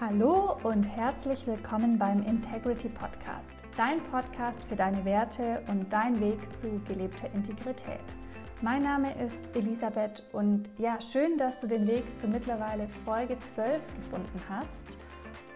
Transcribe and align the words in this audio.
Hallo 0.00 0.56
und 0.62 0.84
herzlich 0.84 1.44
willkommen 1.44 1.98
beim 1.98 2.22
Integrity 2.22 2.88
Podcast, 2.88 3.64
dein 3.76 4.00
Podcast 4.12 4.62
für 4.68 4.76
deine 4.76 5.04
Werte 5.04 5.60
und 5.66 5.92
dein 5.92 6.20
Weg 6.20 6.38
zu 6.54 6.80
gelebter 6.86 7.28
Integrität. 7.34 8.14
Mein 8.62 8.84
Name 8.84 9.12
ist 9.20 9.40
Elisabeth 9.56 10.22
und 10.30 10.70
ja, 10.78 11.00
schön, 11.00 11.36
dass 11.36 11.58
du 11.58 11.66
den 11.66 11.88
Weg 11.88 12.04
zu 12.16 12.28
mittlerweile 12.28 12.86
Folge 13.04 13.36
12 13.56 13.82
gefunden 13.96 14.40
hast. 14.48 14.98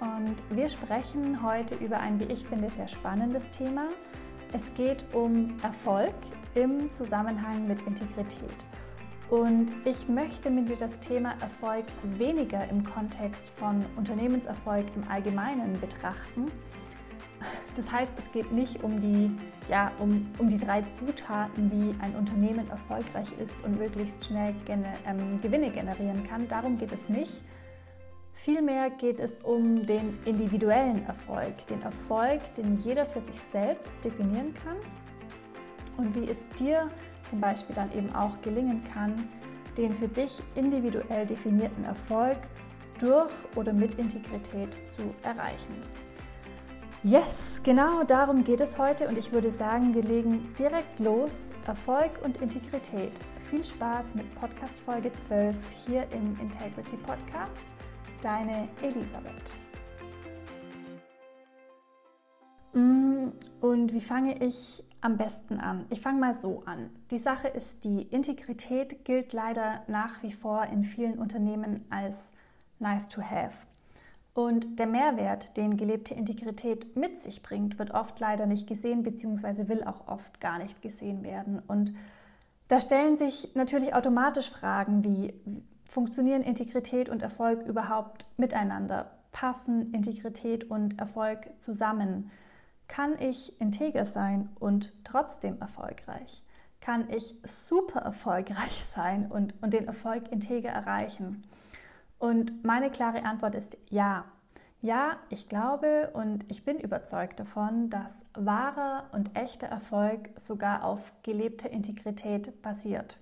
Und 0.00 0.34
wir 0.50 0.68
sprechen 0.68 1.40
heute 1.40 1.76
über 1.76 2.00
ein, 2.00 2.18
wie 2.18 2.32
ich 2.32 2.44
finde, 2.44 2.68
sehr 2.68 2.88
spannendes 2.88 3.48
Thema. 3.50 3.90
Es 4.52 4.74
geht 4.74 5.04
um 5.14 5.56
Erfolg 5.62 6.16
im 6.56 6.92
Zusammenhang 6.92 7.68
mit 7.68 7.80
Integrität. 7.82 8.66
Und 9.32 9.72
ich 9.86 10.08
möchte 10.08 10.50
mit 10.50 10.68
dir 10.68 10.76
das 10.76 11.00
Thema 11.00 11.30
Erfolg 11.40 11.86
weniger 12.02 12.68
im 12.68 12.84
Kontext 12.84 13.48
von 13.56 13.82
Unternehmenserfolg 13.96 14.84
im 14.94 15.08
Allgemeinen 15.08 15.80
betrachten. 15.80 16.52
Das 17.74 17.90
heißt, 17.90 18.12
es 18.18 18.30
geht 18.32 18.52
nicht 18.52 18.84
um 18.84 19.00
die, 19.00 19.30
ja, 19.70 19.90
um, 20.00 20.28
um 20.36 20.50
die 20.50 20.58
drei 20.58 20.82
Zutaten, 20.82 21.72
wie 21.72 21.98
ein 22.02 22.14
Unternehmen 22.14 22.68
erfolgreich 22.68 23.28
ist 23.42 23.54
und 23.64 23.78
möglichst 23.78 24.22
schnell 24.22 24.54
gene, 24.66 24.92
ähm, 25.06 25.40
Gewinne 25.40 25.70
generieren 25.70 26.28
kann. 26.28 26.46
Darum 26.48 26.76
geht 26.76 26.92
es 26.92 27.08
nicht. 27.08 27.40
Vielmehr 28.34 28.90
geht 28.90 29.18
es 29.18 29.38
um 29.44 29.86
den 29.86 30.18
individuellen 30.26 31.06
Erfolg, 31.06 31.66
den 31.68 31.80
Erfolg, 31.80 32.54
den 32.56 32.78
jeder 32.80 33.06
für 33.06 33.22
sich 33.22 33.40
selbst 33.50 33.92
definieren 34.04 34.52
kann 34.62 34.76
und 35.96 36.14
wie 36.14 36.30
es 36.30 36.46
dir 36.58 36.90
zum 37.32 37.40
Beispiel 37.40 37.74
dann 37.74 37.90
eben 37.96 38.14
auch 38.14 38.38
gelingen 38.42 38.84
kann, 38.92 39.26
den 39.78 39.94
für 39.94 40.06
dich 40.06 40.42
individuell 40.54 41.24
definierten 41.24 41.82
Erfolg 41.82 42.36
durch 42.98 43.32
oder 43.56 43.72
mit 43.72 43.94
Integrität 43.94 44.68
zu 44.86 45.14
erreichen. 45.22 45.74
Yes, 47.02 47.58
genau 47.62 48.04
darum 48.04 48.44
geht 48.44 48.60
es 48.60 48.76
heute 48.76 49.08
und 49.08 49.16
ich 49.16 49.32
würde 49.32 49.50
sagen, 49.50 49.94
wir 49.94 50.02
legen 50.02 50.54
direkt 50.58 51.00
los. 51.00 51.52
Erfolg 51.66 52.10
und 52.22 52.36
Integrität. 52.42 53.12
Viel 53.48 53.64
Spaß 53.64 54.14
mit 54.14 54.32
Podcast 54.34 54.80
Folge 54.80 55.10
12 55.10 55.56
hier 55.86 56.02
im 56.12 56.38
Integrity 56.38 56.98
Podcast. 56.98 57.64
Deine 58.20 58.68
Elisabeth. 58.82 59.54
Mm, 62.74 63.30
und 63.62 63.94
wie 63.94 64.00
fange 64.00 64.36
ich 64.44 64.84
am 65.02 65.18
besten 65.18 65.60
an? 65.60 65.84
Ich 65.90 66.00
fange 66.00 66.18
mal 66.18 66.32
so 66.32 66.62
an. 66.64 66.88
Die 67.10 67.18
Sache 67.18 67.48
ist, 67.48 67.84
die 67.84 68.02
Integrität 68.02 69.04
gilt 69.04 69.32
leider 69.34 69.82
nach 69.88 70.22
wie 70.22 70.32
vor 70.32 70.64
in 70.66 70.84
vielen 70.84 71.18
Unternehmen 71.18 71.84
als 71.90 72.16
nice 72.78 73.08
to 73.08 73.20
have. 73.20 73.66
Und 74.34 74.78
der 74.78 74.86
Mehrwert, 74.86 75.58
den 75.58 75.76
gelebte 75.76 76.14
Integrität 76.14 76.96
mit 76.96 77.20
sich 77.22 77.42
bringt, 77.42 77.78
wird 77.78 77.90
oft 77.90 78.18
leider 78.18 78.46
nicht 78.46 78.66
gesehen, 78.66 79.02
beziehungsweise 79.02 79.68
will 79.68 79.84
auch 79.84 80.08
oft 80.08 80.40
gar 80.40 80.58
nicht 80.58 80.80
gesehen 80.80 81.22
werden. 81.22 81.60
Und 81.66 81.92
da 82.68 82.80
stellen 82.80 83.18
sich 83.18 83.50
natürlich 83.54 83.94
automatisch 83.94 84.48
Fragen 84.48 85.04
wie, 85.04 85.34
funktionieren 85.84 86.40
Integrität 86.40 87.10
und 87.10 87.20
Erfolg 87.20 87.66
überhaupt 87.66 88.26
miteinander? 88.38 89.10
Passen 89.30 89.92
Integrität 89.92 90.64
und 90.70 90.98
Erfolg 90.98 91.50
zusammen? 91.58 92.30
Kann 92.92 93.18
ich 93.18 93.58
integer 93.58 94.04
sein 94.04 94.50
und 94.60 94.92
trotzdem 95.02 95.58
erfolgreich? 95.62 96.42
Kann 96.82 97.08
ich 97.08 97.34
super 97.42 98.00
erfolgreich 98.00 98.84
sein 98.94 99.30
und, 99.30 99.54
und 99.62 99.72
den 99.72 99.86
Erfolg 99.86 100.30
integer 100.30 100.68
erreichen? 100.68 101.42
Und 102.18 102.62
meine 102.66 102.90
klare 102.90 103.24
Antwort 103.24 103.54
ist 103.54 103.78
ja. 103.88 104.26
Ja, 104.82 105.16
ich 105.30 105.48
glaube 105.48 106.10
und 106.12 106.44
ich 106.50 106.66
bin 106.66 106.78
überzeugt 106.78 107.40
davon, 107.40 107.88
dass 107.88 108.14
wahrer 108.34 109.04
und 109.12 109.38
echter 109.38 109.68
Erfolg 109.68 110.28
sogar 110.38 110.84
auf 110.84 111.14
gelebter 111.22 111.70
Integrität 111.70 112.60
basiert. 112.60 113.18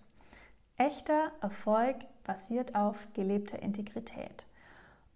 Echter 0.79 1.31
Erfolg 1.43 1.99
basiert 2.25 2.75
auf 2.75 2.97
gelebter 3.15 3.63
Integrität. 3.63 4.47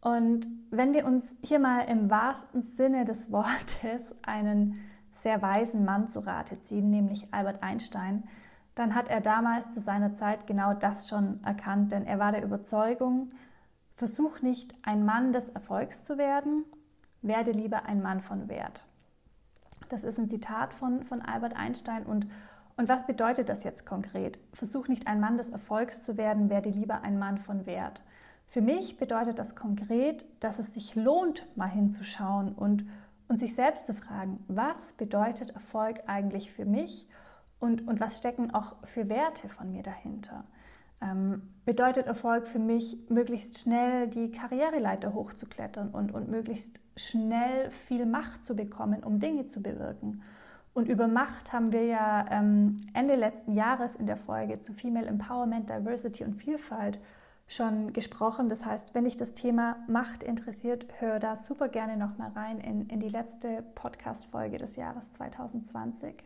Und 0.04 0.46
wenn 0.70 0.92
wir 0.92 1.06
uns 1.06 1.24
hier 1.42 1.58
mal 1.58 1.80
im 1.88 2.10
wahrsten 2.10 2.60
Sinne 2.60 3.06
des 3.06 3.32
Wortes 3.32 4.14
einen 4.22 4.78
sehr 5.22 5.40
weisen 5.40 5.86
Mann 5.86 6.08
zu 6.08 6.20
Rate 6.20 6.60
ziehen, 6.60 6.90
nämlich 6.90 7.32
Albert 7.32 7.62
Einstein, 7.62 8.24
dann 8.74 8.94
hat 8.94 9.08
er 9.08 9.22
damals 9.22 9.70
zu 9.70 9.80
seiner 9.80 10.12
Zeit 10.12 10.46
genau 10.46 10.74
das 10.74 11.08
schon 11.08 11.42
erkannt, 11.42 11.90
denn 11.90 12.04
er 12.04 12.18
war 12.18 12.32
der 12.32 12.44
Überzeugung, 12.44 13.30
versuch 13.96 14.42
nicht 14.42 14.74
ein 14.82 15.06
Mann 15.06 15.32
des 15.32 15.48
Erfolgs 15.48 16.04
zu 16.04 16.18
werden, 16.18 16.66
werde 17.22 17.52
lieber 17.52 17.86
ein 17.86 18.02
Mann 18.02 18.20
von 18.20 18.50
Wert. 18.50 18.84
Das 19.88 20.04
ist 20.04 20.18
ein 20.18 20.28
Zitat 20.28 20.74
von, 20.74 21.02
von 21.04 21.22
Albert 21.22 21.56
Einstein 21.56 22.04
und, 22.04 22.26
und 22.76 22.90
was 22.90 23.06
bedeutet 23.06 23.48
das 23.48 23.64
jetzt 23.64 23.86
konkret? 23.86 24.38
Versuch 24.52 24.86
nicht 24.86 25.06
ein 25.06 25.20
Mann 25.20 25.38
des 25.38 25.48
Erfolgs 25.48 26.02
zu 26.02 26.18
werden, 26.18 26.50
werde 26.50 26.68
lieber 26.68 27.00
ein 27.00 27.18
Mann 27.18 27.38
von 27.38 27.64
Wert. 27.64 28.02
Für 28.54 28.62
mich 28.62 28.98
bedeutet 28.98 29.40
das 29.40 29.56
konkret, 29.56 30.24
dass 30.38 30.60
es 30.60 30.72
sich 30.72 30.94
lohnt, 30.94 31.44
mal 31.56 31.68
hinzuschauen 31.68 32.52
und, 32.52 32.86
und 33.26 33.40
sich 33.40 33.56
selbst 33.56 33.84
zu 33.84 33.94
fragen, 33.94 34.44
was 34.46 34.92
bedeutet 34.92 35.50
Erfolg 35.50 36.04
eigentlich 36.06 36.52
für 36.52 36.64
mich 36.64 37.08
und, 37.58 37.88
und 37.88 37.98
was 37.98 38.16
stecken 38.16 38.54
auch 38.54 38.76
für 38.84 39.08
Werte 39.08 39.48
von 39.48 39.72
mir 39.72 39.82
dahinter. 39.82 40.44
Ähm, 41.00 41.42
bedeutet 41.64 42.06
Erfolg 42.06 42.46
für 42.46 42.60
mich, 42.60 42.96
möglichst 43.08 43.58
schnell 43.58 44.06
die 44.06 44.30
Karriereleiter 44.30 45.14
hochzuklettern 45.14 45.88
und, 45.88 46.12
und 46.14 46.28
möglichst 46.28 46.78
schnell 46.96 47.72
viel 47.88 48.06
Macht 48.06 48.46
zu 48.46 48.54
bekommen, 48.54 49.02
um 49.02 49.18
Dinge 49.18 49.48
zu 49.48 49.62
bewirken. 49.62 50.22
Und 50.74 50.86
über 50.86 51.08
Macht 51.08 51.52
haben 51.52 51.72
wir 51.72 51.86
ja 51.86 52.24
ähm, 52.30 52.82
Ende 52.92 53.16
letzten 53.16 53.54
Jahres 53.54 53.96
in 53.96 54.06
der 54.06 54.16
Folge 54.16 54.60
zu 54.60 54.72
Female 54.74 55.08
Empowerment, 55.08 55.68
Diversity 55.68 56.22
und 56.22 56.34
Vielfalt 56.34 57.00
schon 57.46 57.92
gesprochen. 57.92 58.48
Das 58.48 58.64
heißt, 58.64 58.94
wenn 58.94 59.04
dich 59.04 59.16
das 59.16 59.34
Thema 59.34 59.76
Macht 59.86 60.22
interessiert, 60.22 60.86
hör 60.98 61.18
da 61.18 61.36
super 61.36 61.68
gerne 61.68 61.96
nochmal 61.96 62.30
rein 62.30 62.58
in, 62.60 62.88
in 62.88 63.00
die 63.00 63.08
letzte 63.08 63.62
Podcast-Folge 63.74 64.58
des 64.58 64.76
Jahres 64.76 65.12
2020. 65.12 66.24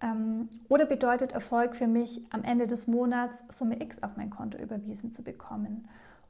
Ähm, 0.00 0.48
oder 0.68 0.86
bedeutet 0.86 1.32
Erfolg 1.32 1.76
für 1.76 1.86
mich, 1.86 2.22
am 2.30 2.42
Ende 2.42 2.66
des 2.66 2.86
Monats 2.86 3.44
Summe 3.50 3.82
X 3.82 4.02
auf 4.02 4.16
mein 4.16 4.30
Konto 4.30 4.58
überwiesen 4.58 5.10
zu 5.10 5.22
bekommen? 5.22 5.88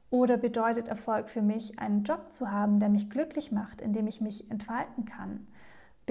Oder 0.09 0.35
bedeutet 0.35 0.89
Erfolg 0.89 1.29
für 1.29 1.41
mich, 1.41 1.79
einen 1.79 2.03
Job 2.03 2.33
zu 2.33 2.51
haben, 2.51 2.79
der 2.79 2.89
mich 2.89 3.09
glücklich 3.09 3.51
macht, 3.53 3.79
in 3.79 3.93
dem 3.93 4.07
ich 4.07 4.19
mich 4.19 4.51
entfalten 4.51 5.05
kann? 5.05 5.47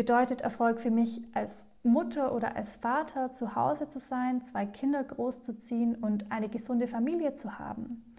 Bedeutet 0.00 0.40
Erfolg 0.40 0.80
für 0.80 0.90
mich 0.90 1.20
als 1.34 1.66
Mutter 1.82 2.34
oder 2.34 2.56
als 2.56 2.76
Vater 2.76 3.32
zu 3.32 3.54
Hause 3.54 3.86
zu 3.86 3.98
sein, 3.98 4.42
zwei 4.42 4.64
Kinder 4.64 5.04
großzuziehen 5.04 5.94
und 5.94 6.32
eine 6.32 6.48
gesunde 6.48 6.88
Familie 6.88 7.34
zu 7.34 7.58
haben? 7.58 8.16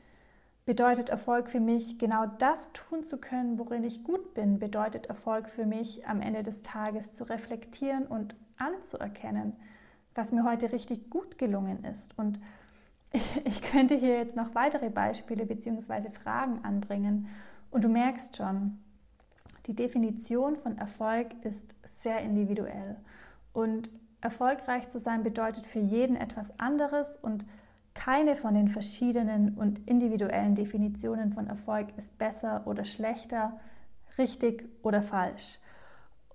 Bedeutet 0.64 1.10
Erfolg 1.10 1.50
für 1.50 1.60
mich, 1.60 1.98
genau 1.98 2.28
das 2.38 2.72
tun 2.74 3.04
zu 3.04 3.18
können, 3.18 3.58
worin 3.58 3.84
ich 3.84 4.04
gut 4.04 4.36
bin? 4.36 4.60
Bedeutet 4.60 5.08
Erfolg 5.08 5.50
für 5.50 5.66
mich, 5.66 6.08
am 6.08 6.22
Ende 6.22 6.44
des 6.44 6.62
Tages 6.62 7.14
zu 7.14 7.24
reflektieren 7.24 8.06
und 8.06 8.36
anzuerkennen, 8.60 9.54
was 10.14 10.32
mir 10.32 10.44
heute 10.44 10.72
richtig 10.74 11.10
gut 11.10 11.40
gelungen 11.40 11.84
ist? 11.84 12.16
Und 12.16 12.40
ich 13.44 13.64
könnte 13.64 13.96
hier 13.96 14.20
jetzt 14.20 14.36
noch 14.36 14.54
weitere 14.54 14.92
Beispiele 14.92 15.48
bzw. 15.48 16.12
Fragen 16.12 16.64
anbringen. 16.64 17.28
Und 17.72 17.84
du 17.84 17.90
merkst 17.90 18.38
schon, 18.38 18.78
die 19.72 19.84
Definition 19.84 20.58
von 20.58 20.78
Erfolg 20.78 21.28
ist 21.44 21.76
sehr 22.02 22.20
individuell. 22.20 22.98
Und 23.54 23.90
erfolgreich 24.20 24.90
zu 24.90 25.00
sein 25.00 25.24
bedeutet 25.24 25.66
für 25.66 25.80
jeden 25.80 26.18
etwas 26.18 26.60
anderes 26.60 27.08
und 27.22 27.46
keine 27.94 28.36
von 28.36 28.54
den 28.54 28.68
verschiedenen 28.68 29.58
und 29.58 29.88
individuellen 29.88 30.56
Definitionen 30.56 31.32
von 31.32 31.48
Erfolg 31.48 31.88
ist 31.96 32.18
besser 32.18 32.64
oder 32.66 32.84
schlechter, 32.84 33.62
richtig 34.18 34.68
oder 34.84 35.02
falsch. 35.02 35.58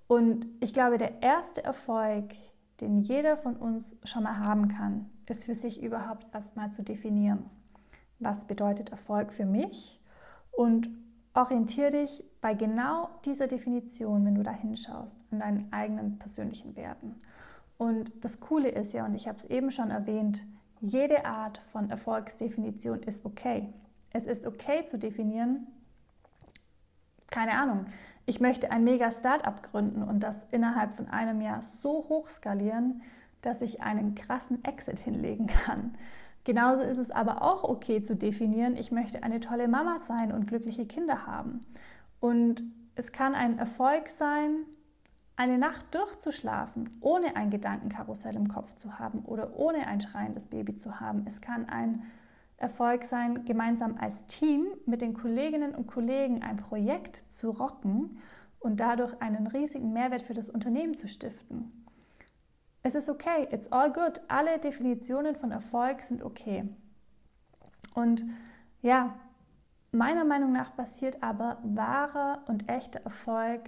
Und 0.07 0.47
ich 0.59 0.73
glaube, 0.73 0.97
der 0.97 1.21
erste 1.21 1.63
Erfolg, 1.63 2.33
den 2.81 3.01
jeder 3.01 3.37
von 3.37 3.55
uns 3.55 3.95
schon 4.03 4.23
mal 4.23 4.39
haben 4.39 4.67
kann, 4.67 5.11
ist 5.27 5.43
für 5.43 5.53
sich 5.53 5.83
überhaupt 5.83 6.25
erstmal 6.33 6.71
zu 6.71 6.81
definieren. 6.81 7.45
Was 8.17 8.45
bedeutet 8.45 8.89
Erfolg 8.89 9.31
für 9.31 9.45
mich? 9.45 10.01
Und 10.51 10.89
orientiere 11.35 11.91
dich 11.91 12.23
bei 12.41 12.53
genau 12.53 13.09
dieser 13.25 13.47
Definition, 13.47 14.25
wenn 14.25 14.35
du 14.35 14.43
da 14.43 14.51
hinschaust, 14.51 15.17
an 15.31 15.39
deinen 15.39 15.73
eigenen 15.73 16.19
persönlichen 16.19 16.75
Werten. 16.75 17.21
Und 17.77 18.11
das 18.23 18.39
Coole 18.39 18.69
ist 18.69 18.93
ja, 18.93 19.05
und 19.05 19.15
ich 19.15 19.27
habe 19.27 19.39
es 19.39 19.45
eben 19.45 19.71
schon 19.71 19.91
erwähnt, 19.91 20.43
jede 20.79 21.25
Art 21.25 21.61
von 21.71 21.89
Erfolgsdefinition 21.89 23.01
ist 23.03 23.25
okay. 23.25 23.73
Es 24.11 24.25
ist 24.25 24.45
okay 24.45 24.83
zu 24.85 24.97
definieren, 24.97 25.67
keine 27.29 27.53
Ahnung, 27.53 27.85
ich 28.25 28.39
möchte 28.39 28.71
ein 28.71 28.83
mega 28.83 29.11
Startup 29.11 29.61
gründen 29.63 30.03
und 30.03 30.21
das 30.21 30.45
innerhalb 30.51 30.93
von 30.93 31.07
einem 31.07 31.41
Jahr 31.41 31.61
so 31.61 32.05
hoch 32.09 32.29
skalieren, 32.29 33.01
dass 33.41 33.61
ich 33.61 33.81
einen 33.81 34.15
krassen 34.15 34.63
Exit 34.63 34.99
hinlegen 34.99 35.47
kann. 35.47 35.95
Genauso 36.43 36.81
ist 36.81 36.97
es 36.97 37.11
aber 37.11 37.41
auch 37.41 37.63
okay 37.63 38.01
zu 38.01 38.15
definieren, 38.15 38.77
ich 38.77 38.91
möchte 38.91 39.23
eine 39.23 39.39
tolle 39.39 39.67
Mama 39.67 39.99
sein 40.07 40.31
und 40.31 40.47
glückliche 40.47 40.85
Kinder 40.85 41.27
haben. 41.27 41.65
Und 42.19 42.63
es 42.95 43.11
kann 43.11 43.35
ein 43.35 43.59
Erfolg 43.59 44.09
sein, 44.09 44.65
eine 45.35 45.59
Nacht 45.59 45.93
durchzuschlafen, 45.93 46.97
ohne 46.99 47.35
ein 47.35 47.51
Gedankenkarussell 47.51 48.35
im 48.35 48.47
Kopf 48.47 48.73
zu 48.75 48.97
haben 48.97 49.19
oder 49.19 49.55
ohne 49.55 49.85
ein 49.85 50.01
schreiendes 50.01 50.47
Baby 50.47 50.75
zu 50.75 50.99
haben. 50.99 51.25
Es 51.27 51.41
kann 51.41 51.69
ein 51.69 52.03
Erfolg 52.57 53.05
sein, 53.05 53.45
gemeinsam 53.45 53.97
als 53.99 54.25
Team 54.25 54.65
mit 54.87 55.03
den 55.03 55.13
Kolleginnen 55.13 55.75
und 55.75 55.85
Kollegen 55.85 56.41
ein 56.41 56.57
Projekt 56.57 57.23
zu 57.31 57.51
rocken 57.51 58.17
und 58.59 58.79
dadurch 58.79 59.21
einen 59.21 59.45
riesigen 59.45 59.93
Mehrwert 59.93 60.23
für 60.23 60.33
das 60.33 60.49
Unternehmen 60.49 60.95
zu 60.95 61.07
stiften. 61.07 61.85
Es 62.81 62.95
ist 62.95 63.09
okay, 63.09 63.47
it's 63.51 63.71
all 63.71 63.91
good. 63.91 64.21
Alle 64.27 64.57
Definitionen 64.57 65.35
von 65.35 65.51
Erfolg 65.51 66.01
sind 66.01 66.23
okay. 66.23 66.67
Und 67.93 68.23
ja, 68.81 69.15
meiner 69.91 70.25
Meinung 70.25 70.51
nach 70.51 70.71
basiert 70.71 71.23
aber 71.23 71.57
wahrer 71.63 72.43
und 72.47 72.69
echter 72.69 73.01
Erfolg 73.01 73.61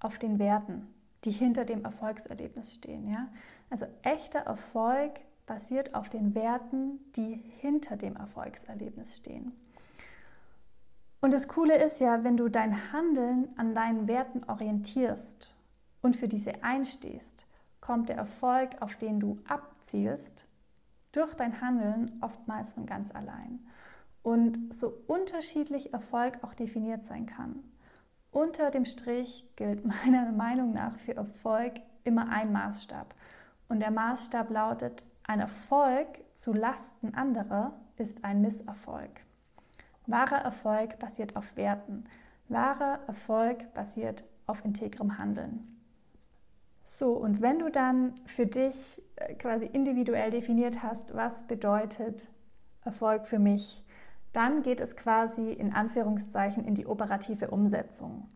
auf 0.00 0.18
den 0.18 0.38
Werten, 0.38 0.86
die 1.24 1.30
hinter 1.30 1.64
dem 1.64 1.84
Erfolgserlebnis 1.84 2.74
stehen. 2.74 3.08
Ja? 3.08 3.28
Also 3.70 3.86
echter 4.02 4.40
Erfolg 4.40 5.20
basiert 5.46 5.94
auf 5.94 6.08
den 6.08 6.34
Werten, 6.34 7.00
die 7.16 7.34
hinter 7.60 7.96
dem 7.96 8.16
Erfolgserlebnis 8.16 9.16
stehen. 9.16 9.52
Und 11.20 11.32
das 11.32 11.48
Coole 11.48 11.82
ist 11.82 12.00
ja, 12.00 12.22
wenn 12.22 12.36
du 12.36 12.48
dein 12.48 12.92
Handeln 12.92 13.48
an 13.56 13.74
deinen 13.74 14.08
Werten 14.08 14.44
orientierst 14.44 15.54
und 16.02 16.16
für 16.16 16.28
diese 16.28 16.62
einstehst, 16.62 17.46
kommt 17.80 18.10
der 18.10 18.16
Erfolg, 18.16 18.80
auf 18.80 18.96
den 18.96 19.20
du 19.20 19.38
abzielst, 19.48 20.46
durch 21.12 21.34
dein 21.34 21.60
Handeln 21.60 22.18
oftmals 22.20 22.72
von 22.72 22.86
ganz 22.86 23.10
allein. 23.14 23.60
Und 24.24 24.74
so 24.74 24.92
unterschiedlich 25.06 25.92
Erfolg 25.92 26.42
auch 26.42 26.54
definiert 26.54 27.04
sein 27.04 27.26
kann. 27.26 27.62
Unter 28.32 28.72
dem 28.72 28.86
Strich 28.86 29.46
gilt 29.54 29.84
meiner 30.04 30.32
Meinung 30.32 30.72
nach 30.72 30.98
für 30.98 31.14
Erfolg 31.14 31.74
immer 32.02 32.28
ein 32.30 32.50
Maßstab. 32.50 33.14
Und 33.68 33.78
der 33.80 33.92
Maßstab 33.92 34.50
lautet, 34.50 35.04
ein 35.22 35.40
Erfolg 35.40 36.08
zu 36.34 36.52
Lasten 36.52 37.14
anderer 37.14 37.78
ist 37.96 38.24
ein 38.24 38.40
Misserfolg. 38.40 39.20
Wahrer 40.06 40.38
Erfolg 40.38 40.98
basiert 40.98 41.36
auf 41.36 41.56
Werten. 41.56 42.04
Wahrer 42.48 43.00
Erfolg 43.06 43.72
basiert 43.72 44.24
auf 44.46 44.64
integrem 44.64 45.16
Handeln. 45.18 45.80
So, 46.82 47.12
und 47.12 47.40
wenn 47.40 47.58
du 47.58 47.70
dann 47.70 48.14
für 48.26 48.46
dich 48.46 49.02
äh, 49.16 49.34
quasi 49.34 49.66
individuell 49.66 50.30
definiert 50.30 50.82
hast, 50.82 51.14
was 51.14 51.42
bedeutet 51.44 52.28
Erfolg 52.84 53.26
für 53.26 53.38
mich, 53.38 53.83
dann 54.34 54.62
geht 54.62 54.80
es 54.80 54.96
quasi 54.96 55.52
in 55.52 55.72
Anführungszeichen 55.72 56.64
in 56.64 56.74
die 56.74 56.86
operative 56.86 57.50
Umsetzung. 57.50 58.28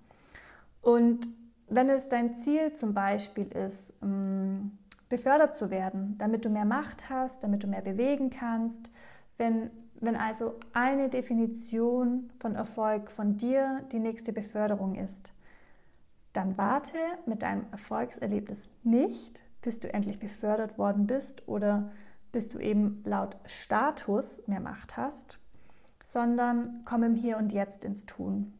Und 0.81 1.29
wenn 1.69 1.91
es 1.91 2.09
dein 2.09 2.35
Ziel 2.37 2.73
zum 2.73 2.95
Beispiel 2.95 3.49
ist, 3.49 3.93
mm, 4.03 4.71
befördert 5.09 5.57
zu 5.57 5.71
werden, 5.71 6.17
damit 6.19 6.45
du 6.45 6.51
mehr 6.51 6.65
Macht 6.65 7.11
hast, 7.11 7.43
damit 7.43 7.63
du 7.63 7.67
mehr 7.67 7.83
bewegen 7.83 8.31
kannst, 8.31 8.91
wenn, 9.37 9.71
wenn 10.01 10.17
also 10.17 10.55
eine 10.73 11.09
Definition 11.09 12.31
von 12.39 12.55
Erfolg 12.55 13.11
von 13.11 13.37
dir 13.37 13.83
die 13.93 13.99
nächste 13.99 14.33
Beförderung 14.33 14.95
ist, 14.95 15.33
dann 16.33 16.57
warte 16.57 16.99
mit 17.27 17.43
deinem 17.43 17.67
Erfolgserlebnis 17.73 18.69
nicht, 18.83 19.43
bis 19.63 19.81
du 19.81 19.93
endlich 19.93 20.19
befördert 20.19 20.79
worden 20.79 21.07
bist 21.07 21.47
oder 21.49 21.91
bis 22.31 22.49
du 22.49 22.59
eben 22.59 23.03
laut 23.05 23.37
Status 23.47 24.41
mehr 24.47 24.61
Macht 24.61 24.97
hast, 24.97 25.39
sondern 26.09 26.81
komm 26.87 27.03
im 27.03 27.15
Hier 27.15 27.37
und 27.37 27.53
Jetzt 27.53 27.85
ins 27.85 28.07
Tun. 28.07 28.55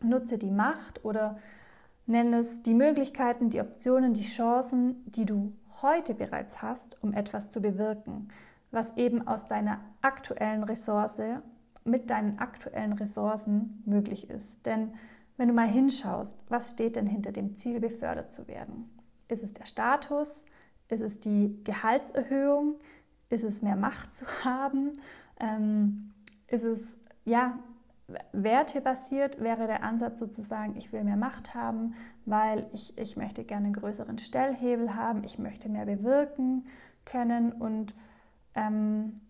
Nutze 0.00 0.38
die 0.38 0.52
Macht 0.52 1.04
oder 1.04 1.38
nenne 2.06 2.38
es 2.38 2.62
die 2.62 2.74
Möglichkeiten, 2.74 3.50
die 3.50 3.60
Optionen, 3.60 4.14
die 4.14 4.22
Chancen, 4.22 5.02
die 5.10 5.26
du 5.26 5.52
heute 5.82 6.14
bereits 6.14 6.62
hast, 6.62 7.02
um 7.02 7.12
etwas 7.14 7.50
zu 7.50 7.60
bewirken, 7.60 8.28
was 8.70 8.96
eben 8.96 9.26
aus 9.26 9.48
deiner 9.48 9.80
aktuellen 10.02 10.62
Ressource 10.62 11.20
mit 11.82 12.10
deinen 12.10 12.38
aktuellen 12.38 12.92
Ressourcen 12.92 13.82
möglich 13.84 14.30
ist. 14.30 14.64
Denn 14.64 14.92
wenn 15.36 15.48
du 15.48 15.54
mal 15.54 15.66
hinschaust, 15.66 16.44
was 16.48 16.70
steht 16.70 16.94
denn 16.94 17.06
hinter 17.06 17.32
dem 17.32 17.56
Ziel, 17.56 17.80
befördert 17.80 18.32
zu 18.32 18.46
werden? 18.46 18.88
Ist 19.26 19.42
es 19.42 19.52
der 19.52 19.64
Status? 19.64 20.44
Ist 20.88 21.00
es 21.00 21.18
die 21.18 21.58
Gehaltserhöhung? 21.64 22.76
Ist 23.30 23.42
es 23.42 23.62
mehr 23.62 23.76
Macht 23.76 24.14
zu 24.14 24.26
haben? 24.44 25.00
Ähm, 25.40 26.12
ist 26.48 26.64
es, 26.64 26.80
ja, 27.24 27.58
wertebasiert 28.32 29.40
wäre 29.40 29.66
der 29.66 29.82
Ansatz 29.82 30.18
sozusagen, 30.18 30.76
ich 30.76 30.92
will 30.92 31.04
mehr 31.04 31.16
Macht 31.16 31.54
haben, 31.54 31.94
weil 32.24 32.66
ich, 32.72 32.96
ich 32.96 33.16
möchte 33.16 33.44
gerne 33.44 33.66
einen 33.66 33.74
größeren 33.74 34.18
Stellhebel 34.18 34.94
haben, 34.94 35.24
ich 35.24 35.38
möchte 35.38 35.68
mehr 35.68 35.84
bewirken 35.84 36.66
können 37.04 37.52
und 37.52 37.94
ähm, 38.54 39.20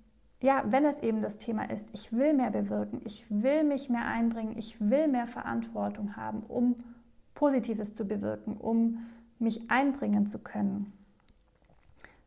ja, 0.40 0.62
wenn 0.66 0.84
es 0.84 1.00
eben 1.00 1.20
das 1.22 1.38
Thema 1.38 1.68
ist, 1.68 1.88
ich 1.92 2.12
will 2.12 2.32
mehr 2.34 2.50
bewirken, 2.50 3.00
ich 3.04 3.26
will 3.28 3.64
mich 3.64 3.90
mehr 3.90 4.06
einbringen, 4.06 4.56
ich 4.56 4.80
will 4.80 5.08
mehr 5.08 5.26
Verantwortung 5.26 6.16
haben, 6.16 6.44
um 6.44 6.76
Positives 7.34 7.94
zu 7.94 8.04
bewirken, 8.04 8.56
um 8.56 9.06
mich 9.40 9.68
einbringen 9.70 10.26
zu 10.26 10.38
können, 10.38 10.92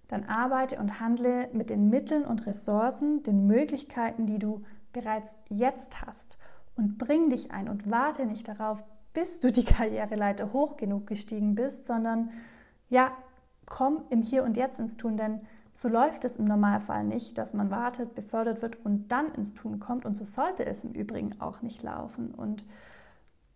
dann 0.10 0.26
arbeite 0.26 0.78
und 0.80 1.00
handle 1.00 1.48
mit 1.54 1.70
den 1.70 1.90
Mitteln 1.90 2.26
und 2.26 2.46
Ressourcen, 2.46 3.24
den 3.24 3.48
Möglichkeiten, 3.48 4.26
die 4.26 4.40
du 4.40 4.64
bereits 4.94 5.30
jetzt 5.50 6.02
hast 6.02 6.38
und 6.76 6.98
bring 6.98 7.30
dich 7.30 7.52
ein 7.52 7.70
und 7.70 7.90
warte 7.90 8.26
nicht 8.26 8.48
darauf, 8.48 8.84
bis 9.14 9.40
du 9.40 9.52
die 9.52 9.66
Karriereleiter 9.66 10.54
hoch 10.54 10.78
genug 10.78 11.08
gestiegen 11.08 11.56
bist, 11.56 11.88
sondern 11.88 12.32
ja, 12.90 13.12
komm 13.66 14.04
im 14.10 14.22
Hier 14.22 14.44
und 14.44 14.58
Jetzt 14.58 14.80
ins 14.80 14.98
Tun, 14.98 15.18
denn 15.18 15.42
so 15.74 15.88
läuft 15.88 16.26
es 16.26 16.36
im 16.36 16.46
Normalfall 16.46 17.04
nicht, 17.04 17.38
dass 17.38 17.54
man 17.54 17.72
wartet, 17.72 18.14
befördert 18.14 18.62
wird 18.62 18.86
und 18.86 19.12
dann 19.12 19.30
ins 19.34 19.54
Tun 19.54 19.80
kommt. 19.80 20.06
Und 20.06 20.16
so 20.16 20.26
sollte 20.26 20.66
es 20.66 20.84
im 20.84 20.92
Übrigen 20.92 21.40
auch 21.40 21.62
nicht 21.62 21.82
laufen. 21.82 22.34
Und 22.36 22.66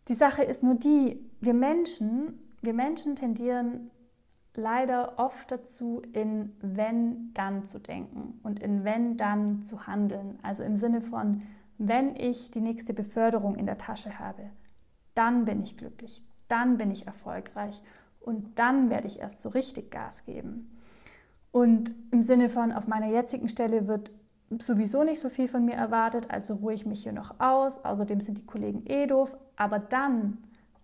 die 0.07 0.13
Sache 0.13 0.43
ist 0.43 0.63
nur 0.63 0.75
die, 0.75 1.19
wir 1.41 1.53
Menschen, 1.53 2.39
wir 2.61 2.73
Menschen 2.73 3.15
tendieren 3.15 3.91
leider 4.57 5.17
oft 5.17 5.51
dazu, 5.51 6.01
in 6.13 6.55
wenn 6.61 7.33
dann 7.33 7.63
zu 7.63 7.79
denken 7.79 8.39
und 8.43 8.59
in 8.61 8.83
wenn 8.83 9.17
dann 9.17 9.63
zu 9.63 9.87
handeln. 9.87 10.39
Also 10.41 10.63
im 10.63 10.75
Sinne 10.75 11.01
von, 11.01 11.43
wenn 11.77 12.15
ich 12.15 12.51
die 12.51 12.61
nächste 12.61 12.93
Beförderung 12.93 13.55
in 13.55 13.65
der 13.65 13.77
Tasche 13.77 14.19
habe, 14.19 14.49
dann 15.13 15.45
bin 15.45 15.61
ich 15.61 15.77
glücklich, 15.77 16.23
dann 16.47 16.77
bin 16.77 16.91
ich 16.91 17.07
erfolgreich 17.07 17.81
und 18.19 18.57
dann 18.59 18.89
werde 18.89 19.07
ich 19.07 19.19
erst 19.19 19.41
so 19.41 19.49
richtig 19.49 19.91
Gas 19.91 20.25
geben. 20.25 20.75
Und 21.51 21.93
im 22.11 22.21
Sinne 22.21 22.49
von, 22.49 22.73
auf 22.73 22.87
meiner 22.87 23.07
jetzigen 23.07 23.47
Stelle 23.47 23.87
wird 23.87 24.11
sowieso 24.59 25.03
nicht 25.03 25.19
so 25.19 25.29
viel 25.29 25.47
von 25.47 25.65
mir 25.65 25.75
erwartet, 25.75 26.29
also 26.29 26.55
ruhe 26.55 26.73
ich 26.73 26.85
mich 26.85 27.03
hier 27.03 27.13
noch 27.13 27.39
aus. 27.39 27.83
Außerdem 27.83 28.21
sind 28.21 28.37
die 28.37 28.45
Kollegen 28.45 28.83
eh 28.85 29.07
doof. 29.07 29.35
Aber 29.55 29.79
dann, 29.79 30.37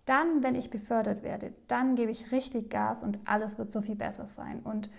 dann, 0.04 0.42
wenn 0.42 0.54
ich 0.54 0.70
befördert 0.70 1.22
werde, 1.22 1.52
dann 1.68 1.94
gebe 1.94 2.10
ich 2.10 2.32
richtig 2.32 2.70
Gas 2.70 3.02
und 3.02 3.18
alles 3.24 3.58
wird 3.58 3.70
so 3.70 3.80
viel 3.80 3.94
besser 3.94 4.26
sein. 4.26 4.60
Und 4.60 4.90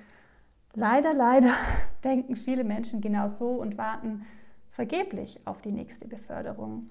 leider, 0.74 1.14
leider 1.14 1.54
denken 2.04 2.36
viele 2.36 2.64
Menschen 2.64 3.02
genau 3.02 3.28
so 3.28 3.50
und 3.50 3.78
warten 3.78 4.26
vergeblich 4.72 5.40
auf 5.46 5.62
die 5.62 5.72
nächste 5.72 6.08
Beförderung. 6.08 6.90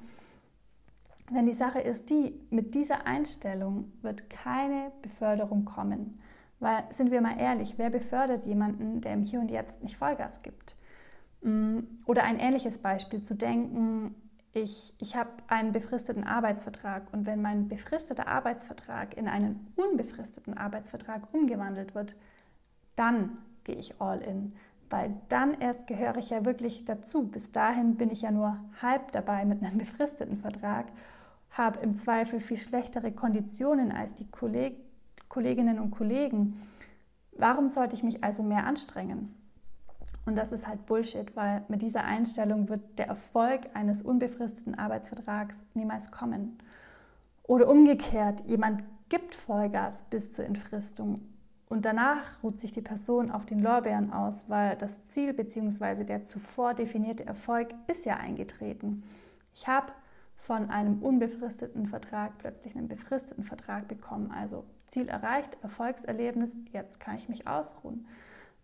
Denn 1.31 1.47
die 1.47 1.55
Sache 1.55 1.81
ist 1.81 2.11
die, 2.11 2.39
mit 2.51 2.75
dieser 2.75 3.07
Einstellung 3.07 3.93
wird 4.03 4.29
keine 4.29 4.93
Beförderung 5.03 5.65
kommen. 5.65 6.21
Weil, 6.61 6.85
sind 6.91 7.11
wir 7.11 7.21
mal 7.21 7.39
ehrlich, 7.39 7.75
wer 7.77 7.91
befördert 7.91 8.45
jemanden, 8.45 9.01
der 9.01 9.15
im 9.15 9.23
Hier 9.23 9.41
und 9.41 9.51
Jetzt 9.51 9.83
nicht 9.83 9.97
Vollgas 9.97 10.43
gibt? 10.43 10.77
Mm, 11.41 11.81
oder 12.05 12.25
ein 12.25 12.39
ähnliches 12.39 12.79
Beispiel 12.79 13.23
zu 13.23 13.35
denken, 13.35 14.15
ich, 14.53 14.95
ich 14.99 15.17
habe 15.17 15.31
einen 15.49 15.73
befristeten 15.73 16.25
Arbeitsvertrag 16.25 17.05
und 17.13 17.27
wenn 17.27 17.41
mein 17.41 17.69
befristeter 17.69 18.29
Arbeitsvertrag 18.29 19.17
in 19.17 19.29
einen 19.29 19.73
unbefristeten 19.77 20.57
Arbeitsvertrag 20.57 21.33
umgewandelt 21.33 21.95
wird, 21.95 22.15
dann 22.97 23.39
gehe 23.65 23.77
ich 23.77 24.01
all 24.01 24.21
in, 24.21 24.55
weil 24.91 25.15
dann 25.29 25.59
erst 25.61 25.87
gehöre 25.87 26.19
ich 26.19 26.31
ja 26.31 26.45
wirklich 26.45 26.85
dazu. 26.85 27.27
Bis 27.29 27.51
dahin 27.53 27.97
bin 27.97 28.11
ich 28.11 28.23
ja 28.23 28.31
nur 28.31 28.59
halb 28.83 29.13
dabei 29.13 29.45
mit 29.45 29.63
einem 29.63 29.79
befristeten 29.87 30.37
Vertrag, 30.37 30.87
habe 31.51 31.81
im 31.81 31.97
Zweifel 31.97 32.41
viel 32.41 32.59
schlechtere 32.59 33.13
Konditionen 33.13 33.93
als 33.93 34.15
die 34.15 34.31
Kollegen 34.31 34.77
Kolleginnen 35.33 35.79
und 35.79 35.93
Kollegen. 35.93 36.61
Warum 37.39 37.71
sollte 37.71 37.97
ich 37.97 38.03
mich 38.03 38.23
also 38.23 38.43
mehr 38.43 38.67
anstrengen? 38.67 39.35
Und 40.25 40.37
das 40.37 40.53
ist 40.53 40.69
halt 40.69 40.87
Bullshit, 40.87 41.35
weil 41.35 41.65
mit 41.69 41.83
dieser 41.83 42.05
Einstellung 42.05 42.69
wird 42.69 42.99
der 42.99 43.09
Erfolg 43.09 43.63
eines 43.75 44.03
unbefristeten 44.03 44.77
Arbeitsvertrags 44.77 45.57
niemals 45.75 46.11
kommen. 46.11 46.59
Oder 47.43 47.69
umgekehrt, 47.69 48.43
jemand 48.47 48.85
gibt 49.09 49.35
Vollgas 49.35 50.03
bis 50.03 50.33
zur 50.33 50.45
Entfristung 50.45 51.21
und 51.73 51.87
danach 51.87 52.43
ruht 52.43 52.61
sich 52.61 52.71
die 52.71 52.83
Person 52.83 53.31
auf 53.31 53.47
den 53.47 53.61
Lorbeeren 53.63 54.13
aus, 54.13 54.45
weil 54.49 54.77
das 54.77 55.05
Ziel 55.07 55.33
bzw. 55.33 56.05
der 56.05 56.27
zuvor 56.27 56.75
definierte 56.75 57.25
Erfolg 57.25 57.69
ist 57.87 58.05
ja 58.05 58.19
eingetreten. 58.19 59.05
Ich 59.55 59.67
habe 59.67 59.91
von 60.37 60.69
einem 60.69 61.03
unbefristeten 61.03 61.87
Vertrag 61.87 62.37
plötzlich 62.37 62.77
einen 62.77 62.89
befristeten 62.89 63.45
Vertrag 63.45 63.89
bekommen. 63.89 64.31
Also 64.33 64.65
Ziel 64.89 65.09
erreicht, 65.09 65.57
Erfolgserlebnis, 65.63 66.55
jetzt 66.73 67.01
kann 67.01 67.17
ich 67.17 67.31
mich 67.31 67.47
ausruhen. 67.47 68.07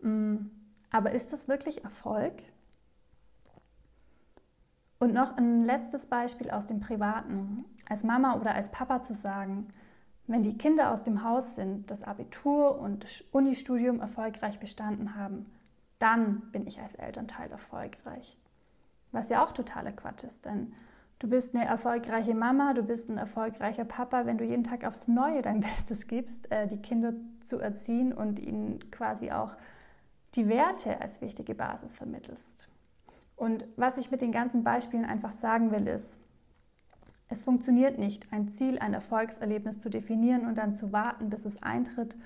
Mm, 0.03 0.51
aber 0.91 1.13
ist 1.13 1.33
das 1.33 1.49
wirklich 1.49 1.85
Erfolg? 1.85 2.35
Und 4.99 5.15
noch 5.15 5.37
ein 5.37 5.65
letztes 5.65 6.07
Beispiel 6.07 6.51
aus 6.51 6.67
dem 6.67 6.81
Privaten. 6.81 7.65
Als 7.89 8.03
Mama 8.03 8.35
oder 8.35 8.55
als 8.55 8.71
Papa 8.71 9.01
zu 9.01 9.15
sagen, 9.15 9.69
wenn 10.27 10.43
die 10.43 10.59
Kinder 10.59 10.93
aus 10.93 11.03
dem 11.03 11.23
Haus 11.23 11.55
sind, 11.55 11.91
das 11.91 12.03
Abitur 12.03 12.79
und 12.79 13.05
das 13.05 13.23
Unistudium 13.33 14.01
erfolgreich 14.01 14.59
bestanden 14.59 15.15
haben, 15.15 15.47
dann 15.99 16.41
bin 16.53 16.67
ich 16.67 16.81
als 16.81 16.95
Elternteil 16.95 17.51
erfolgreich. 17.51 18.37
Was 19.11 19.31
ja 19.31 19.43
auch 19.43 19.53
totaler 19.53 19.93
Quatsch 19.93 20.25
ist, 20.25 20.45
denn 20.45 20.75
du 21.19 21.29
bist 21.29 21.55
eine 21.55 21.65
erfolgreiche 21.65 22.35
Mama, 22.35 22.75
du 22.75 22.83
bist 22.83 23.09
ein 23.09 23.17
erfolgreicher 23.17 23.85
Papa, 23.85 24.27
wenn 24.27 24.37
du 24.37 24.45
jeden 24.45 24.65
Tag 24.65 24.85
aufs 24.85 25.09
Neue 25.09 25.43
dein 25.43 25.61
Bestes 25.63 26.07
gibst, 26.07 26.51
äh, 26.53 26.67
die 26.67 26.83
Kinder 26.83 27.15
zu 27.47 27.59
erziehen 27.59 28.13
und 28.13 28.39
ihnen 28.39 28.91
quasi 28.91 29.31
auch 29.31 29.57
die 30.35 30.49
Werte 30.49 31.01
als 31.01 31.21
wichtige 31.21 31.55
Basis 31.55 31.95
vermittelst. 31.95 32.69
Und 33.37 33.67
was 33.77 33.97
ich 33.99 34.11
mit 34.11 34.21
den 34.21 34.33
ganzen 34.33 34.65
Beispielen 34.65 35.05
einfach 35.05 35.33
sagen 35.33 35.71
will, 35.71 35.87
ist, 35.87 36.19
es 37.29 37.43
funktioniert 37.43 37.99
nicht, 37.99 38.33
ein 38.33 38.49
Ziel, 38.49 38.79
ein 38.79 38.95
Erfolgserlebnis 38.95 39.81
zu 39.81 39.91
definieren 39.91 40.47
und 40.47 40.57
dann 40.57 40.75
zu 40.75 40.93
warten, 40.93 41.29
bis 41.29 41.45
es 41.45 41.63
eintritt, 41.63 42.17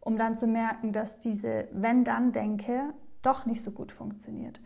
um 0.00 0.16
dann 0.16 0.36
zu 0.36 0.46
merken, 0.46 0.92
dass 0.92 1.20
diese 1.20 1.68
Wenn-Dann-Denke 1.72 2.94
doch 3.22 3.44
nicht 3.44 3.62
so 3.62 3.70
gut 3.70 3.92
funktioniert. 3.92 4.60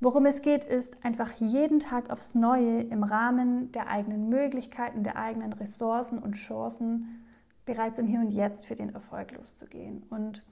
Worum 0.00 0.26
es 0.26 0.42
geht, 0.42 0.64
ist 0.64 1.04
einfach 1.04 1.32
jeden 1.32 1.80
Tag 1.80 2.10
aufs 2.10 2.34
Neue 2.34 2.82
im 2.82 3.04
Rahmen 3.04 3.72
der 3.72 3.88
eigenen 3.88 4.28
Möglichkeiten, 4.28 5.02
der 5.02 5.16
eigenen 5.16 5.52
Ressourcen 5.52 6.18
und 6.18 6.34
Chancen 6.34 7.24
bereits 7.64 7.98
im 7.98 8.06
Hier 8.06 8.20
und 8.20 8.30
Jetzt 8.30 8.66
für 8.66 8.74
den 8.74 8.92
Erfolg 8.92 9.32
loszugehen. 9.32 10.02
Und 10.10 10.42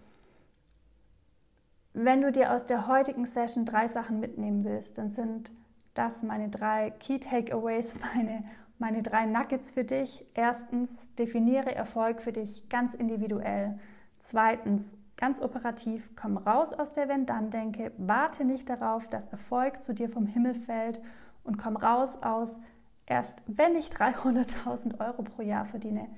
wenn 1.94 2.22
du 2.22 2.32
dir 2.32 2.52
aus 2.52 2.66
der 2.66 2.87
heutigen 2.87 3.26
Session 3.26 3.64
drei 3.64 3.87
Sachen 3.87 4.20
mitnehmen 4.20 4.64
willst, 4.64 4.99
dann 4.99 5.11
sind 5.11 5.52
das 5.94 6.22
meine 6.22 6.49
drei 6.49 6.90
Key 6.90 7.18
Takeaways, 7.18 7.94
meine, 8.14 8.44
meine 8.78 9.02
drei 9.02 9.26
Nuggets 9.26 9.72
für 9.72 9.84
dich. 9.84 10.25
Erstens, 10.34 10.90
definiere 11.18 11.75
Erfolg 11.75 12.22
für 12.22 12.32
dich 12.32 12.68
ganz 12.68 12.94
individuell. 12.94 13.78
Zweitens, 14.18 14.96
ganz 15.16 15.40
operativ, 15.40 16.11
komm 16.16 16.37
raus 16.37 16.72
aus 16.72 16.92
der 16.92 17.08
Wenn-Dann-Denke, 17.08 17.92
warte 17.99 18.44
nicht 18.44 18.68
darauf, 18.68 19.06
dass 19.08 19.26
Erfolg 19.26 19.84
zu 19.84 19.94
dir 19.94 20.08
vom 20.08 20.26
Himmel 20.26 20.54
fällt 20.54 21.00
und 21.44 21.58
komm 21.58 21.76
raus 21.76 22.18
aus, 22.22 22.58
erst 23.06 23.42
wenn 23.46 23.76
ich 23.76 23.90
300.000 23.90 25.00
Euro 25.00 25.22
pro 25.22 25.42
Jahr 25.42 25.66
verdiene, 25.66 26.08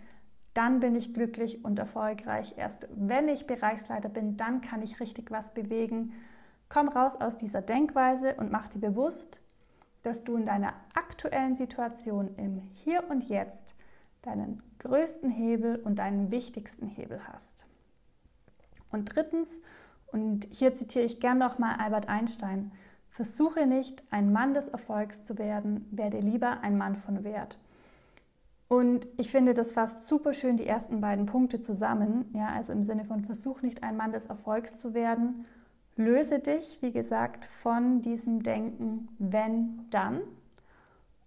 dann 0.54 0.80
bin 0.80 0.94
ich 0.94 1.12
glücklich 1.12 1.64
und 1.64 1.78
erfolgreich. 1.78 2.54
Erst 2.56 2.88
wenn 2.94 3.28
ich 3.28 3.46
Bereichsleiter 3.46 4.08
bin, 4.08 4.36
dann 4.36 4.60
kann 4.60 4.82
ich 4.82 5.00
richtig 5.00 5.30
was 5.30 5.52
bewegen. 5.52 6.12
Komm 6.68 6.88
raus 6.88 7.16
aus 7.20 7.36
dieser 7.36 7.60
Denkweise 7.60 8.34
und 8.34 8.50
mach 8.50 8.68
dir 8.68 8.80
bewusst, 8.80 9.40
dass 10.02 10.22
du 10.22 10.36
in 10.36 10.46
deiner 10.46 10.74
aktuellen 10.94 11.56
Situation 11.56 12.34
im 12.36 12.62
Hier 12.74 13.02
und 13.10 13.28
Jetzt 13.28 13.74
deinen 14.22 14.62
größten 14.78 15.30
Hebel 15.30 15.76
und 15.76 15.98
deinen 15.98 16.30
wichtigsten 16.30 16.86
Hebel 16.86 17.20
hast. 17.26 17.66
Und 18.90 19.14
drittens, 19.14 19.60
und 20.06 20.46
hier 20.50 20.74
zitiere 20.74 21.04
ich 21.04 21.20
gern 21.20 21.38
nochmal 21.38 21.76
Albert 21.80 22.08
Einstein, 22.08 22.70
versuche 23.08 23.66
nicht, 23.66 24.02
ein 24.10 24.32
Mann 24.32 24.54
des 24.54 24.68
Erfolgs 24.68 25.24
zu 25.24 25.38
werden, 25.38 25.88
werde 25.90 26.20
lieber 26.20 26.60
ein 26.60 26.76
Mann 26.76 26.96
von 26.96 27.24
Wert. 27.24 27.58
Und 28.68 29.06
ich 29.18 29.30
finde, 29.30 29.54
das 29.54 29.72
fasst 29.72 30.08
super 30.08 30.34
schön 30.34 30.56
die 30.56 30.66
ersten 30.66 31.00
beiden 31.00 31.26
Punkte 31.26 31.60
zusammen. 31.60 32.30
Ja, 32.34 32.48
also 32.48 32.72
im 32.72 32.82
Sinne 32.82 33.04
von 33.04 33.24
versuch 33.24 33.62
nicht 33.62 33.82
ein 33.82 33.96
Mann 33.96 34.12
des 34.12 34.26
Erfolgs 34.26 34.80
zu 34.80 34.94
werden, 34.94 35.44
Löse 35.96 36.40
dich, 36.40 36.78
wie 36.80 36.90
gesagt, 36.90 37.44
von 37.44 38.02
diesem 38.02 38.42
Denken, 38.42 39.08
wenn, 39.18 39.86
dann. 39.90 40.22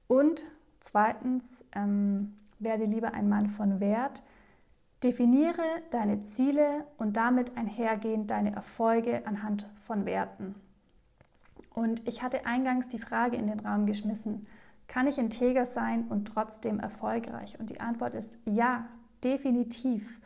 Und 0.07 0.43
zweitens, 0.81 1.63
ähm, 1.73 2.35
werde 2.59 2.83
lieber 2.83 3.13
ein 3.13 3.29
Mann 3.29 3.47
von 3.47 3.79
Wert. 3.79 4.23
Definiere 5.03 5.63
deine 5.91 6.21
Ziele 6.23 6.85
und 6.97 7.15
damit 7.15 7.55
einhergehend 7.55 8.29
deine 8.29 8.53
Erfolge 8.53 9.25
anhand 9.25 9.67
von 9.85 10.05
Werten. 10.05 10.55
Und 11.73 12.05
ich 12.05 12.21
hatte 12.21 12.45
eingangs 12.45 12.89
die 12.89 12.99
Frage 12.99 13.37
in 13.37 13.47
den 13.47 13.59
Raum 13.61 13.85
geschmissen, 13.85 14.47
kann 14.87 15.07
ich 15.07 15.17
integer 15.17 15.65
sein 15.65 16.07
und 16.09 16.25
trotzdem 16.25 16.79
erfolgreich? 16.79 17.59
Und 17.59 17.69
die 17.69 17.79
Antwort 17.79 18.15
ist 18.15 18.37
ja, 18.45 18.87
definitiv. 19.23 20.19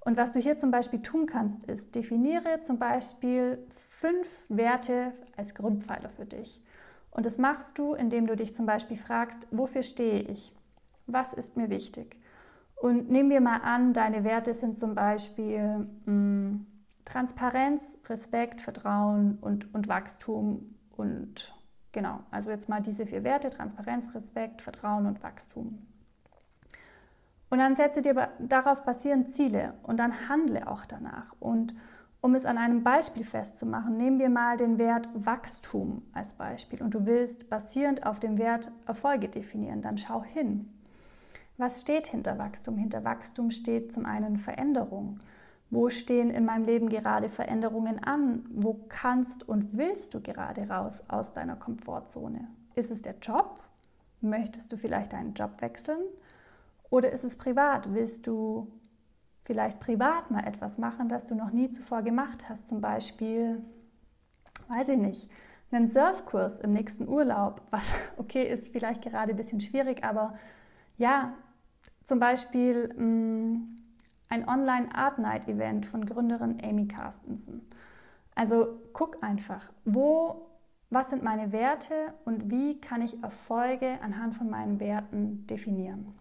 Und 0.00 0.16
was 0.16 0.32
du 0.32 0.40
hier 0.40 0.56
zum 0.56 0.70
Beispiel 0.70 1.02
tun 1.02 1.26
kannst, 1.26 1.64
ist, 1.64 1.94
definiere 1.94 2.62
zum 2.62 2.78
Beispiel 2.78 3.58
fünf 3.70 4.26
Werte 4.48 5.12
als 5.36 5.54
Grundpfeiler 5.54 6.08
für 6.08 6.24
dich. 6.24 6.62
Und 7.10 7.26
das 7.26 7.38
machst 7.38 7.78
du, 7.78 7.94
indem 7.94 8.26
du 8.26 8.36
dich 8.36 8.54
zum 8.54 8.66
Beispiel 8.66 8.96
fragst, 8.96 9.46
wofür 9.50 9.82
stehe 9.82 10.20
ich? 10.22 10.54
Was 11.06 11.32
ist 11.32 11.56
mir 11.56 11.68
wichtig? 11.70 12.16
Und 12.76 13.10
nehmen 13.10 13.28
wir 13.30 13.40
mal 13.40 13.58
an, 13.58 13.92
deine 13.92 14.24
Werte 14.24 14.54
sind 14.54 14.78
zum 14.78 14.94
Beispiel 14.94 15.60
mh, 15.60 15.86
hm, 16.06 16.66
Transparenz, 17.04 17.82
Respekt, 18.08 18.60
Vertrauen 18.60 19.36
und, 19.40 19.74
und 19.74 19.88
Wachstum 19.88 20.74
und 20.96 21.52
genau, 21.92 22.20
also 22.30 22.50
jetzt 22.50 22.68
mal 22.68 22.80
diese 22.80 23.06
vier 23.06 23.24
Werte, 23.24 23.50
Transparenz, 23.50 24.14
Respekt, 24.14 24.62
Vertrauen 24.62 25.06
und 25.06 25.22
Wachstum. 25.22 25.86
Und 27.50 27.58
dann 27.58 27.74
setze 27.74 28.00
dir 28.00 28.28
darauf 28.38 28.84
basierend 28.84 29.34
Ziele 29.34 29.74
und 29.82 29.98
dann 29.98 30.28
handle 30.28 30.68
auch 30.68 30.86
danach. 30.86 31.34
Und 31.40 31.74
um 32.20 32.34
es 32.34 32.44
an 32.44 32.58
einem 32.58 32.84
Beispiel 32.84 33.24
festzumachen, 33.24 33.96
nehmen 33.96 34.18
wir 34.18 34.28
mal 34.28 34.56
den 34.56 34.78
Wert 34.78 35.08
Wachstum 35.14 36.02
als 36.12 36.34
Beispiel 36.34 36.82
und 36.82 36.92
du 36.92 37.06
willst 37.06 37.48
basierend 37.48 38.06
auf 38.06 38.20
dem 38.20 38.38
Wert 38.38 38.70
Erfolge 38.86 39.28
definieren, 39.28 39.82
dann 39.82 39.98
schau 39.98 40.22
hin. 40.22 40.68
Was 41.56 41.80
steht 41.80 42.06
hinter 42.06 42.38
Wachstum? 42.38 42.76
Hinter 42.76 43.04
Wachstum 43.04 43.50
steht 43.50 43.92
zum 43.92 44.06
einen 44.06 44.36
Veränderung. 44.36 45.18
Wo 45.70 45.88
stehen 45.88 46.30
in 46.30 46.44
meinem 46.44 46.64
Leben 46.64 46.88
gerade 46.88 47.28
Veränderungen 47.28 48.02
an? 48.02 48.44
Wo 48.50 48.74
kannst 48.88 49.48
und 49.48 49.76
willst 49.76 50.14
du 50.14 50.20
gerade 50.20 50.68
raus 50.68 51.04
aus 51.08 51.32
deiner 51.32 51.54
Komfortzone? 51.54 52.48
Ist 52.74 52.90
es 52.90 53.02
der 53.02 53.14
Job? 53.22 53.62
Möchtest 54.20 54.72
du 54.72 54.76
vielleicht 54.76 55.12
deinen 55.12 55.34
Job 55.34 55.60
wechseln? 55.60 56.02
Oder 56.90 57.12
ist 57.12 57.24
es 57.24 57.36
privat? 57.36 57.94
Willst 57.94 58.26
du 58.26 58.72
vielleicht 59.44 59.78
privat 59.78 60.30
mal 60.32 60.44
etwas 60.44 60.76
machen, 60.76 61.08
das 61.08 61.26
du 61.26 61.36
noch 61.36 61.52
nie 61.52 61.70
zuvor 61.70 62.02
gemacht 62.02 62.48
hast? 62.48 62.66
Zum 62.66 62.80
Beispiel, 62.80 63.62
weiß 64.68 64.88
ich 64.88 64.98
nicht, 64.98 65.30
einen 65.70 65.86
Surfkurs 65.86 66.58
im 66.60 66.72
nächsten 66.72 67.08
Urlaub, 67.08 67.62
was 67.70 67.82
okay 68.16 68.42
ist, 68.42 68.68
vielleicht 68.68 69.02
gerade 69.02 69.30
ein 69.30 69.36
bisschen 69.36 69.60
schwierig, 69.60 70.02
aber 70.02 70.34
ja, 70.98 71.32
zum 72.04 72.18
Beispiel 72.18 72.92
mh, 72.96 73.04
mm, 73.04 73.79
ein 74.30 74.48
Online 74.48 74.94
Art 74.94 75.18
Night 75.18 75.48
Event 75.48 75.84
von 75.84 76.06
Gründerin 76.06 76.62
Amy 76.62 76.86
Carstensen. 76.86 77.68
Also 78.34 78.80
guck 78.92 79.22
einfach, 79.22 79.70
wo, 79.84 80.46
was 80.88 81.10
sind 81.10 81.22
meine 81.22 81.52
Werte 81.52 82.14
und 82.24 82.50
wie 82.50 82.80
kann 82.80 83.02
ich 83.02 83.22
Erfolge 83.22 83.98
anhand 84.02 84.34
von 84.36 84.48
meinen 84.48 84.80
Werten 84.80 85.46
definieren. 85.48 86.14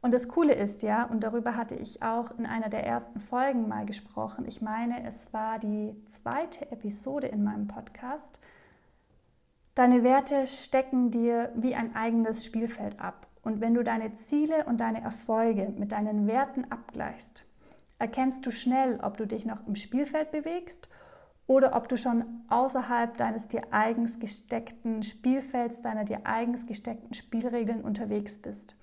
Und 0.00 0.14
das 0.14 0.28
Coole 0.28 0.54
ist 0.54 0.82
ja, 0.82 1.04
und 1.04 1.24
darüber 1.24 1.56
hatte 1.56 1.74
ich 1.74 2.02
auch 2.02 2.38
in 2.38 2.46
einer 2.46 2.68
der 2.68 2.86
ersten 2.86 3.18
Folgen 3.18 3.66
mal 3.66 3.84
gesprochen, 3.84 4.44
ich 4.46 4.62
meine, 4.62 5.04
es 5.04 5.32
war 5.32 5.58
die 5.58 5.96
zweite 6.12 6.70
Episode 6.70 7.26
in 7.26 7.42
meinem 7.42 7.66
Podcast, 7.66 8.38
deine 9.74 10.04
Werte 10.04 10.46
stecken 10.46 11.10
dir 11.10 11.50
wie 11.56 11.74
ein 11.74 11.96
eigenes 11.96 12.44
Spielfeld 12.44 13.00
ab. 13.00 13.27
Und 13.42 13.60
wenn 13.60 13.74
du 13.74 13.82
deine 13.82 14.14
Ziele 14.16 14.64
und 14.64 14.80
deine 14.80 15.00
Erfolge 15.00 15.72
mit 15.76 15.92
deinen 15.92 16.26
Werten 16.26 16.70
abgleichst, 16.70 17.44
erkennst 17.98 18.44
du 18.46 18.50
schnell, 18.50 19.00
ob 19.02 19.16
du 19.16 19.26
dich 19.26 19.46
noch 19.46 19.66
im 19.66 19.76
Spielfeld 19.76 20.30
bewegst 20.30 20.88
oder 21.46 21.74
ob 21.74 21.88
du 21.88 21.96
schon 21.96 22.24
außerhalb 22.48 23.16
deines 23.16 23.48
dir 23.48 23.62
eigens 23.70 24.18
gesteckten 24.18 25.02
Spielfelds, 25.02 25.82
deiner 25.82 26.04
dir 26.04 26.20
eigens 26.24 26.66
gesteckten 26.66 27.14
Spielregeln 27.14 27.80
unterwegs 27.80 28.38
bist. 28.38 28.76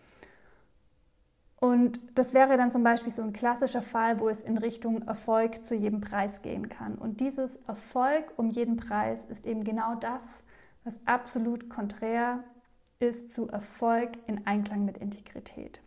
Und 1.58 2.00
das 2.18 2.34
wäre 2.34 2.58
dann 2.58 2.72
zum 2.72 2.84
Beispiel 2.84 3.12
so 3.12 3.22
ein 3.22 3.34
klassischer 3.34 3.82
Fall, 3.82 4.20
wo 4.20 4.30
es 4.30 4.44
in 4.44 4.58
Richtung 4.58 5.08
Erfolg 5.08 5.66
zu 5.66 5.74
jedem 5.74 6.02
Preis 6.02 6.42
gehen 6.42 6.70
kann. 6.70 6.96
Und 6.96 7.22
dieses 7.22 7.56
Erfolg 7.68 8.34
um 8.36 8.50
jeden 8.50 8.78
Preis 8.78 9.26
ist 9.26 9.46
eben 9.46 9.64
genau 9.64 9.96
das, 9.96 10.24
was 10.84 10.96
absolut 11.06 11.70
konträr 11.70 12.44
ist 13.00 13.30
zu 13.30 13.48
Erfolg 13.50 14.12
in 14.28 14.46
Einklang 14.48 14.86
mit 14.86 14.98
Integrität. 14.98 15.82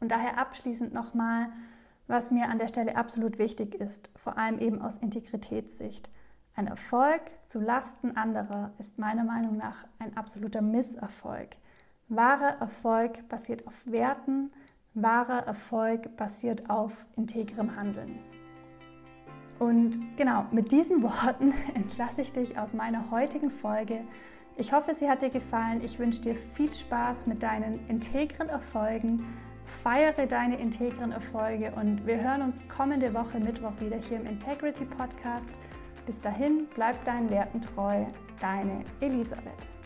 Und 0.00 0.10
daher 0.10 0.38
abschließend 0.38 0.92
nochmal, 0.92 1.48
was 2.06 2.30
mir 2.30 2.48
an 2.48 2.58
der 2.58 2.68
Stelle 2.68 2.96
absolut 2.96 3.38
wichtig 3.38 3.74
ist, 3.74 4.10
vor 4.16 4.36
allem 4.36 4.58
eben 4.58 4.82
aus 4.82 4.98
Integritätssicht. 4.98 6.10
Ein 6.56 6.66
Erfolg 6.66 7.22
zu 7.44 7.60
Lasten 7.60 8.16
anderer 8.16 8.72
ist 8.78 8.98
meiner 8.98 9.24
Meinung 9.24 9.56
nach 9.56 9.84
ein 9.98 10.16
absoluter 10.16 10.62
Misserfolg. 10.62 11.56
Wahrer 12.08 12.58
Erfolg 12.60 13.28
basiert 13.28 13.66
auf 13.68 13.86
Werten, 13.86 14.50
wahrer 14.94 15.46
Erfolg 15.46 16.16
basiert 16.16 16.68
auf 16.68 16.92
integrem 17.16 17.76
Handeln. 17.76 18.18
Und 19.60 20.16
genau, 20.16 20.46
mit 20.50 20.72
diesen 20.72 21.02
Worten 21.04 21.54
entlasse 21.74 22.22
ich 22.22 22.32
dich 22.32 22.58
aus 22.58 22.72
meiner 22.72 23.10
heutigen 23.12 23.50
Folge. 23.50 24.00
Ich 24.56 24.72
hoffe, 24.72 24.94
sie 24.94 25.08
hat 25.08 25.22
dir 25.22 25.30
gefallen. 25.30 25.82
Ich 25.82 25.98
wünsche 25.98 26.22
dir 26.22 26.34
viel 26.34 26.72
Spaß 26.72 27.26
mit 27.26 27.42
deinen 27.42 27.86
integren 27.88 28.48
Erfolgen. 28.48 29.24
Feiere 29.82 30.26
deine 30.26 30.58
integren 30.58 31.12
Erfolge 31.12 31.72
und 31.74 32.06
wir 32.06 32.20
hören 32.20 32.42
uns 32.42 32.62
kommende 32.68 33.14
Woche 33.14 33.40
Mittwoch 33.40 33.72
wieder 33.80 33.96
hier 33.96 34.18
im 34.18 34.26
Integrity 34.26 34.84
Podcast. 34.84 35.48
Bis 36.04 36.20
dahin, 36.20 36.66
bleib 36.74 37.02
deinen 37.04 37.30
Werten 37.30 37.62
treu. 37.62 38.04
Deine 38.40 38.84
Elisabeth. 39.00 39.79